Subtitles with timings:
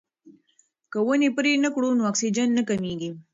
[0.91, 3.11] که ونې پرې نه کړو نو اکسیجن نه کمیږي.